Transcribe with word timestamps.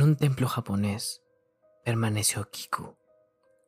En 0.00 0.06
un 0.06 0.16
templo 0.16 0.48
japonés 0.48 1.20
permaneció 1.84 2.48
Kiku, 2.50 2.96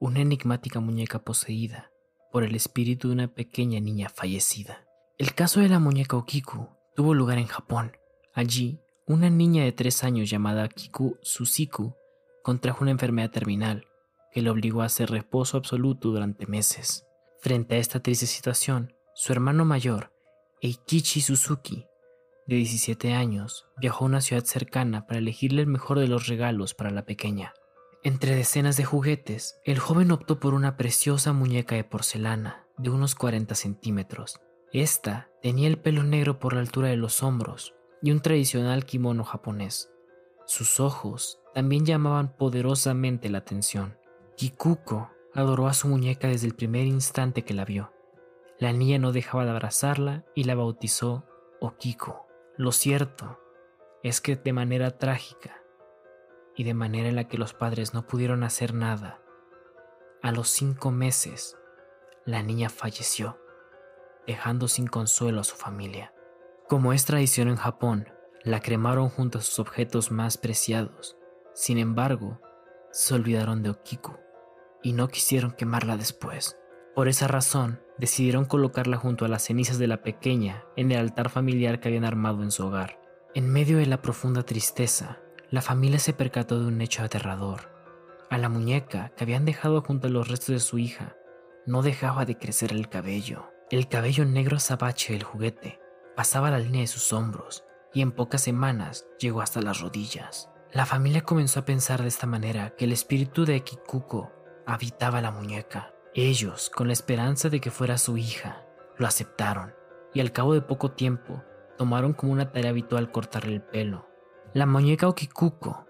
una 0.00 0.20
enigmática 0.20 0.80
muñeca 0.80 1.22
poseída 1.22 1.90
por 2.32 2.42
el 2.42 2.54
espíritu 2.54 3.08
de 3.08 3.12
una 3.12 3.34
pequeña 3.34 3.80
niña 3.80 4.08
fallecida. 4.08 4.86
El 5.18 5.34
caso 5.34 5.60
de 5.60 5.68
la 5.68 5.78
muñeca 5.78 6.16
Okiku 6.16 6.70
tuvo 6.96 7.12
lugar 7.12 7.36
en 7.36 7.48
Japón. 7.48 7.98
Allí, 8.32 8.80
una 9.06 9.28
niña 9.28 9.64
de 9.64 9.72
tres 9.72 10.04
años 10.04 10.30
llamada 10.30 10.70
Kiku 10.70 11.18
Susiku 11.20 11.96
contrajo 12.42 12.80
una 12.80 12.92
enfermedad 12.92 13.30
terminal 13.30 13.86
que 14.32 14.40
le 14.40 14.48
obligó 14.48 14.80
a 14.80 14.86
hacer 14.86 15.10
reposo 15.10 15.58
absoluto 15.58 16.08
durante 16.08 16.46
meses. 16.46 17.04
Frente 17.42 17.74
a 17.74 17.78
esta 17.78 18.00
triste 18.00 18.24
situación, 18.24 18.94
su 19.14 19.34
hermano 19.34 19.66
mayor, 19.66 20.14
Eikichi 20.62 21.20
Suzuki, 21.20 21.84
de 22.46 22.56
17 22.56 23.12
años, 23.12 23.66
viajó 23.78 24.04
a 24.04 24.08
una 24.08 24.20
ciudad 24.20 24.44
cercana 24.44 25.06
para 25.06 25.18
elegirle 25.18 25.62
el 25.62 25.68
mejor 25.68 25.98
de 25.98 26.08
los 26.08 26.26
regalos 26.26 26.74
para 26.74 26.90
la 26.90 27.04
pequeña. 27.04 27.54
Entre 28.04 28.34
decenas 28.34 28.76
de 28.76 28.84
juguetes, 28.84 29.60
el 29.64 29.78
joven 29.78 30.10
optó 30.10 30.40
por 30.40 30.54
una 30.54 30.76
preciosa 30.76 31.32
muñeca 31.32 31.76
de 31.76 31.84
porcelana 31.84 32.66
de 32.76 32.90
unos 32.90 33.14
40 33.14 33.54
centímetros. 33.54 34.40
Esta 34.72 35.30
tenía 35.40 35.68
el 35.68 35.78
pelo 35.78 36.02
negro 36.02 36.40
por 36.40 36.54
la 36.54 36.60
altura 36.60 36.88
de 36.88 36.96
los 36.96 37.22
hombros 37.22 37.74
y 38.02 38.10
un 38.10 38.20
tradicional 38.20 38.84
kimono 38.84 39.22
japonés. 39.22 39.92
Sus 40.46 40.80
ojos 40.80 41.40
también 41.54 41.86
llamaban 41.86 42.36
poderosamente 42.36 43.28
la 43.28 43.38
atención. 43.38 43.96
Kikuko 44.36 45.10
adoró 45.34 45.68
a 45.68 45.74
su 45.74 45.88
muñeca 45.88 46.26
desde 46.26 46.48
el 46.48 46.54
primer 46.54 46.86
instante 46.86 47.44
que 47.44 47.54
la 47.54 47.64
vio. 47.64 47.92
La 48.58 48.72
niña 48.72 48.98
no 48.98 49.12
dejaba 49.12 49.44
de 49.44 49.50
abrazarla 49.50 50.24
y 50.34 50.44
la 50.44 50.54
bautizó 50.54 51.24
Okiko. 51.60 52.26
Lo 52.58 52.70
cierto 52.72 53.40
es 54.02 54.20
que 54.20 54.36
de 54.36 54.52
manera 54.52 54.98
trágica 54.98 55.62
y 56.54 56.64
de 56.64 56.74
manera 56.74 57.08
en 57.08 57.16
la 57.16 57.26
que 57.26 57.38
los 57.38 57.54
padres 57.54 57.94
no 57.94 58.06
pudieron 58.06 58.44
hacer 58.44 58.74
nada, 58.74 59.22
a 60.22 60.32
los 60.32 60.48
cinco 60.50 60.90
meses 60.90 61.56
la 62.26 62.42
niña 62.42 62.68
falleció, 62.68 63.40
dejando 64.26 64.68
sin 64.68 64.86
consuelo 64.86 65.40
a 65.40 65.44
su 65.44 65.56
familia. 65.56 66.12
Como 66.68 66.92
es 66.92 67.06
tradición 67.06 67.48
en 67.48 67.56
Japón, 67.56 68.08
la 68.44 68.60
cremaron 68.60 69.08
junto 69.08 69.38
a 69.38 69.40
sus 69.40 69.58
objetos 69.58 70.10
más 70.10 70.36
preciados. 70.36 71.16
Sin 71.54 71.78
embargo, 71.78 72.40
se 72.90 73.14
olvidaron 73.14 73.62
de 73.62 73.70
Okiku 73.70 74.18
y 74.82 74.92
no 74.92 75.08
quisieron 75.08 75.52
quemarla 75.52 75.96
después. 75.96 76.58
Por 76.94 77.08
esa 77.08 77.26
razón, 77.26 77.80
decidieron 77.96 78.44
colocarla 78.44 78.98
junto 78.98 79.24
a 79.24 79.28
las 79.28 79.44
cenizas 79.44 79.78
de 79.78 79.86
la 79.86 80.02
pequeña 80.02 80.64
en 80.76 80.92
el 80.92 80.98
altar 80.98 81.30
familiar 81.30 81.80
que 81.80 81.88
habían 81.88 82.04
armado 82.04 82.42
en 82.42 82.50
su 82.50 82.66
hogar. 82.66 83.00
En 83.34 83.50
medio 83.50 83.78
de 83.78 83.86
la 83.86 84.02
profunda 84.02 84.42
tristeza, 84.42 85.18
la 85.50 85.62
familia 85.62 85.98
se 85.98 86.12
percató 86.12 86.60
de 86.60 86.66
un 86.66 86.80
hecho 86.82 87.02
aterrador. 87.02 87.70
A 88.28 88.36
la 88.36 88.48
muñeca 88.50 89.12
que 89.16 89.24
habían 89.24 89.44
dejado 89.46 89.80
junto 89.82 90.08
a 90.08 90.10
los 90.10 90.28
restos 90.28 90.48
de 90.48 90.60
su 90.60 90.78
hija, 90.78 91.16
no 91.64 91.82
dejaba 91.82 92.24
de 92.24 92.36
crecer 92.36 92.72
el 92.72 92.88
cabello. 92.88 93.50
El 93.70 93.88
cabello 93.88 94.26
negro 94.26 94.56
azabache 94.56 95.14
del 95.14 95.22
juguete 95.22 95.80
pasaba 96.14 96.50
la 96.50 96.58
línea 96.58 96.82
de 96.82 96.86
sus 96.88 97.12
hombros 97.12 97.64
y 97.94 98.02
en 98.02 98.12
pocas 98.12 98.42
semanas 98.42 99.06
llegó 99.18 99.40
hasta 99.40 99.62
las 99.62 99.80
rodillas. 99.80 100.50
La 100.72 100.86
familia 100.86 101.22
comenzó 101.22 101.60
a 101.60 101.64
pensar 101.64 102.02
de 102.02 102.08
esta 102.08 102.26
manera 102.26 102.70
que 102.76 102.84
el 102.84 102.92
espíritu 102.92 103.44
de 103.44 103.62
Kikuko 103.62 104.30
habitaba 104.66 105.20
la 105.20 105.30
muñeca. 105.30 105.94
Ellos, 106.14 106.68
con 106.68 106.88
la 106.88 106.92
esperanza 106.92 107.48
de 107.48 107.60
que 107.60 107.70
fuera 107.70 107.96
su 107.96 108.18
hija, 108.18 108.66
lo 108.98 109.06
aceptaron 109.06 109.72
y 110.12 110.20
al 110.20 110.30
cabo 110.30 110.52
de 110.52 110.60
poco 110.60 110.90
tiempo 110.90 111.42
tomaron 111.78 112.12
como 112.12 112.32
una 112.32 112.52
tarea 112.52 112.70
habitual 112.70 113.10
cortarle 113.10 113.54
el 113.54 113.62
pelo. 113.62 114.06
La 114.52 114.66
muñeca 114.66 115.08
Okikuko 115.08 115.86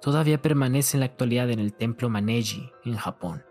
todavía 0.00 0.40
permanece 0.40 0.96
en 0.96 1.00
la 1.00 1.06
actualidad 1.06 1.50
en 1.50 1.58
el 1.58 1.74
templo 1.74 2.08
Maneji, 2.08 2.70
en 2.84 2.94
Japón, 2.94 3.44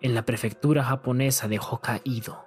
en 0.00 0.14
la 0.14 0.24
prefectura 0.24 0.84
japonesa 0.84 1.48
de 1.48 1.58
Hokkaido, 1.58 2.44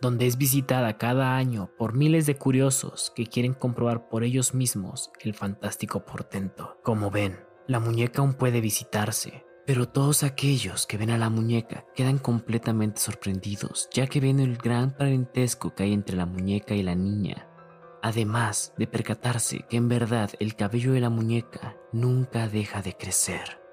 donde 0.00 0.26
es 0.26 0.38
visitada 0.38 0.98
cada 0.98 1.36
año 1.36 1.70
por 1.78 1.94
miles 1.94 2.26
de 2.26 2.36
curiosos 2.36 3.12
que 3.14 3.28
quieren 3.28 3.54
comprobar 3.54 4.08
por 4.08 4.24
ellos 4.24 4.54
mismos 4.54 5.12
el 5.20 5.34
fantástico 5.34 6.04
portento. 6.04 6.78
Como 6.82 7.12
ven, 7.12 7.38
la 7.68 7.78
muñeca 7.78 8.22
aún 8.22 8.34
puede 8.34 8.60
visitarse, 8.60 9.45
pero 9.66 9.88
todos 9.88 10.22
aquellos 10.22 10.86
que 10.86 10.96
ven 10.96 11.10
a 11.10 11.18
la 11.18 11.28
muñeca 11.28 11.84
quedan 11.94 12.18
completamente 12.18 13.00
sorprendidos, 13.00 13.88
ya 13.92 14.06
que 14.06 14.20
ven 14.20 14.38
el 14.38 14.56
gran 14.56 14.96
parentesco 14.96 15.74
que 15.74 15.82
hay 15.82 15.92
entre 15.92 16.16
la 16.16 16.24
muñeca 16.24 16.74
y 16.74 16.84
la 16.84 16.94
niña. 16.94 17.48
Además 18.02 18.72
de 18.78 18.86
percatarse 18.86 19.64
que 19.68 19.76
en 19.76 19.88
verdad 19.88 20.30
el 20.38 20.54
cabello 20.54 20.92
de 20.92 21.00
la 21.00 21.10
muñeca 21.10 21.76
nunca 21.92 22.48
deja 22.48 22.80
de 22.80 22.96
crecer. 22.96 23.65